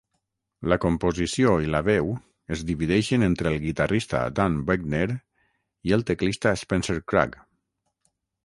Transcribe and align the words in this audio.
La 0.71 0.77
composició 0.85 1.51
i 1.65 1.69
la 1.75 1.81
veu 1.87 2.09
es 2.57 2.63
divideixen 2.69 3.25
entre 3.27 3.51
el 3.51 3.57
guitarrista 3.67 4.23
Dan 4.41 4.57
Boeckner 4.71 5.05
i 5.91 5.95
el 5.99 6.07
teclista 6.13 6.59
Spencer 6.63 7.01
Krug. 7.13 7.39